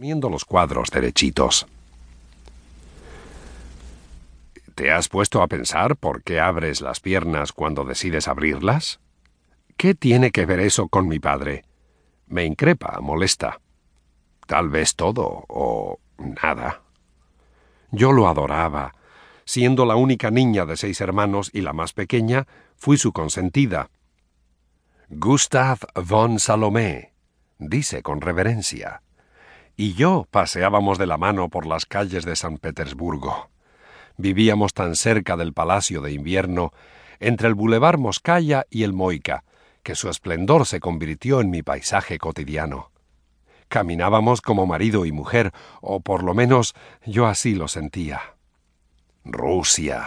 [0.00, 1.66] los cuadros derechitos.
[4.76, 9.00] ¿Te has puesto a pensar por qué abres las piernas cuando decides abrirlas?
[9.76, 11.64] ¿Qué tiene que ver eso con mi padre?
[12.28, 13.60] Me increpa, molesta.
[14.46, 16.82] Tal vez todo o nada.
[17.90, 18.94] Yo lo adoraba.
[19.44, 22.46] Siendo la única niña de seis hermanos y la más pequeña,
[22.76, 23.90] fui su consentida.
[25.08, 27.14] Gustav von Salomé,
[27.58, 29.02] dice con reverencia.
[29.80, 33.48] Y yo paseábamos de la mano por las calles de San Petersburgo.
[34.16, 36.72] Vivíamos tan cerca del Palacio de Invierno,
[37.20, 39.44] entre el Boulevard Moscaya y el Moica,
[39.84, 42.90] que su esplendor se convirtió en mi paisaje cotidiano.
[43.68, 46.74] Caminábamos como marido y mujer, o por lo menos
[47.06, 48.34] yo así lo sentía.
[49.24, 50.02] Rusia.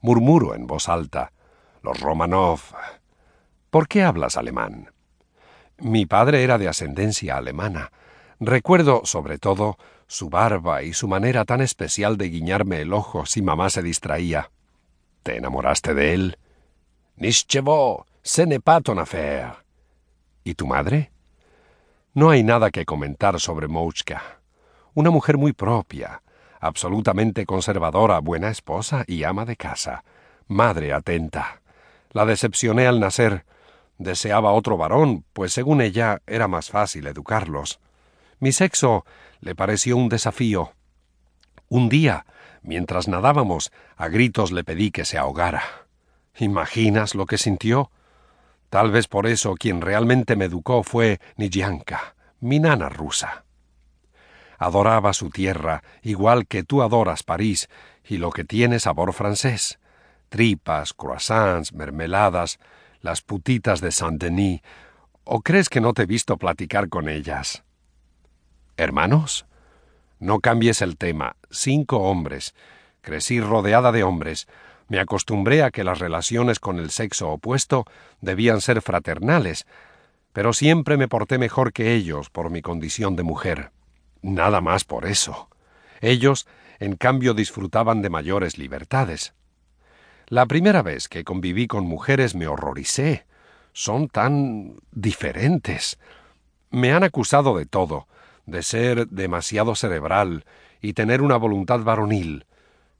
[0.00, 1.32] murmuro en voz alta.
[1.82, 2.60] Los Romanov.
[3.68, 4.92] ¿Por qué hablas alemán?
[5.78, 7.90] Mi padre era de ascendencia alemana.
[8.44, 9.78] Recuerdo, sobre todo,
[10.08, 14.50] su barba y su manera tan especial de guiñarme el ojo si mamá se distraía.
[15.22, 16.38] ¿Te enamoraste de él?
[17.14, 19.52] Nischevo, ce n'est pas ton affaire.
[20.42, 21.12] ¿Y tu madre?
[22.14, 24.40] No hay nada que comentar sobre Mouchka.
[24.94, 26.20] Una mujer muy propia,
[26.58, 30.02] absolutamente conservadora, buena esposa y ama de casa,
[30.48, 31.60] madre atenta.
[32.10, 33.44] La decepcioné al nacer.
[33.98, 37.78] Deseaba otro varón, pues según ella era más fácil educarlos.
[38.42, 39.04] Mi sexo
[39.38, 40.72] le pareció un desafío.
[41.68, 42.26] Un día,
[42.62, 45.62] mientras nadábamos, a gritos le pedí que se ahogara.
[46.36, 47.92] ¿Imaginas lo que sintió?
[48.68, 53.44] Tal vez por eso quien realmente me educó fue Nijianka, mi nana rusa.
[54.58, 57.68] Adoraba su tierra, igual que tú adoras París,
[58.04, 59.78] y lo que tiene sabor francés.
[60.30, 62.58] Tripas, croissants, mermeladas,
[63.02, 64.62] las putitas de Saint-Denis.
[65.22, 67.62] ¿O crees que no te he visto platicar con ellas?
[68.82, 69.46] ¿Hermanos?
[70.18, 71.36] No cambies el tema.
[71.52, 72.52] Cinco hombres.
[73.00, 74.48] Crecí rodeada de hombres.
[74.88, 77.84] Me acostumbré a que las relaciones con el sexo opuesto
[78.20, 79.66] debían ser fraternales,
[80.32, 83.70] pero siempre me porté mejor que ellos por mi condición de mujer.
[84.20, 85.48] Nada más por eso.
[86.00, 86.48] Ellos,
[86.80, 89.32] en cambio, disfrutaban de mayores libertades.
[90.26, 93.26] La primera vez que conviví con mujeres me horroricé.
[93.72, 96.00] Son tan diferentes.
[96.70, 98.08] Me han acusado de todo,
[98.46, 100.44] de ser demasiado cerebral
[100.80, 102.44] y tener una voluntad varonil,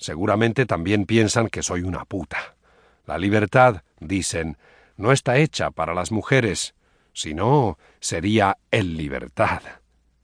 [0.00, 2.56] Seguramente también piensan que soy una puta.
[3.04, 4.56] La libertad, dicen,
[4.96, 6.74] no está hecha para las mujeres,
[7.12, 9.60] sino sería el libertad.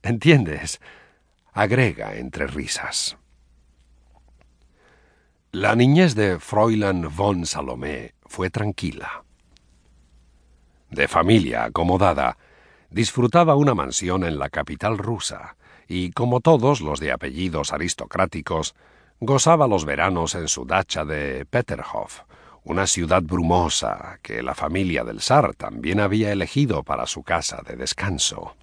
[0.01, 0.81] ¿Entiendes?
[1.53, 3.17] agrega entre risas.
[5.51, 9.23] La niñez de Fräulein von Salomé fue tranquila.
[10.89, 12.37] De familia acomodada,
[12.89, 18.75] disfrutaba una mansión en la capital rusa, y como todos los de apellidos aristocráticos,
[19.19, 22.21] Gozaba los veranos en su dacha de Peterhof,
[22.63, 27.77] una ciudad brumosa que la familia del zar también había elegido para su casa de
[27.77, 28.55] descanso.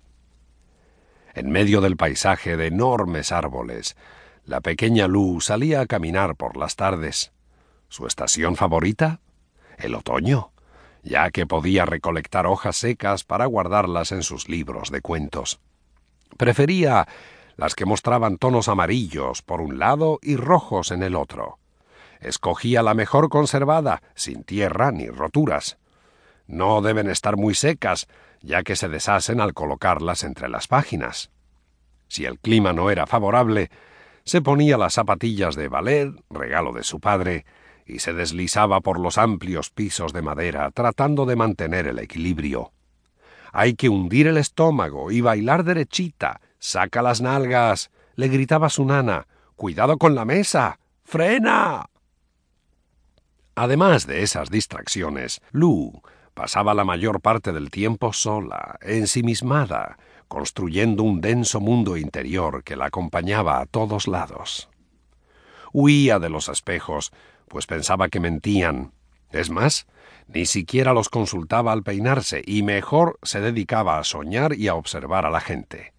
[1.35, 3.97] En medio del paisaje de enormes árboles,
[4.45, 7.33] la pequeña Lu salía a caminar por las tardes.
[7.89, 9.19] ¿Su estación favorita?
[9.77, 10.53] El otoño,
[11.05, 15.61] ya que podía recolectar hojas secas para guardarlas en sus libros de cuentos.
[16.37, 17.07] Prefería
[17.57, 21.59] las que mostraban tonos amarillos por un lado y rojos en el otro.
[22.21, 25.77] Escogía la mejor conservada, sin tierra ni roturas.
[26.47, 28.09] No deben estar muy secas,
[28.41, 31.31] ya que se deshacen al colocarlas entre las páginas.
[32.09, 33.71] Si el clima no era favorable,
[34.25, 37.45] se ponía las zapatillas de ballet, regalo de su padre,
[37.87, 42.73] y se deslizaba por los amplios pisos de madera tratando de mantener el equilibrio.
[43.53, 47.91] Hay que hundir el estómago y bailar derechita, Saca las nalgas.
[48.17, 49.27] le gritaba su nana.
[49.55, 50.79] Cuidado con la mesa.
[51.05, 51.91] ¡Frena!
[53.55, 56.03] Además de esas distracciones, Lu
[56.33, 62.87] pasaba la mayor parte del tiempo sola, ensimismada, construyendo un denso mundo interior que la
[62.87, 64.69] acompañaba a todos lados.
[65.73, 67.13] Huía de los espejos,
[67.55, 68.91] pues pensaba que mentían.
[69.31, 69.87] Es más,
[70.27, 75.25] ni siquiera los consultaba al peinarse y mejor se dedicaba a soñar y a observar
[75.25, 75.95] a la gente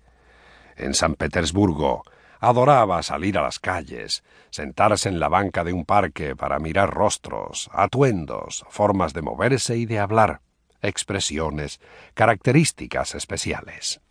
[0.76, 2.04] en San Petersburgo,
[2.42, 7.70] adoraba salir a las calles, sentarse en la banca de un parque para mirar rostros,
[7.72, 10.42] atuendos, formas de moverse y de hablar,
[10.82, 11.80] expresiones,
[12.16, 14.02] características especiales.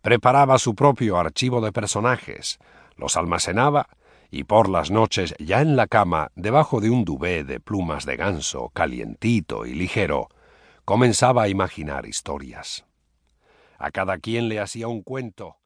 [0.00, 2.58] Preparaba su propio archivo de personajes,
[2.96, 3.86] los almacenaba
[4.32, 8.16] y por las noches, ya en la cama, debajo de un dubé de plumas de
[8.16, 10.30] ganso, calientito y ligero,
[10.86, 12.86] comenzaba a imaginar historias.
[13.76, 15.58] A cada quien le hacía un cuento,